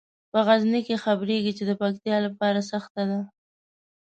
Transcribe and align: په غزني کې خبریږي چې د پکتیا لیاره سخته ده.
په 0.31 0.39
غزني 0.47 0.81
کې 0.87 1.01
خبریږي 1.03 1.51
چې 1.57 1.63
د 1.69 1.71
پکتیا 1.81 2.15
لیاره 2.25 2.63
سخته 2.71 3.01
ده. 3.09 3.19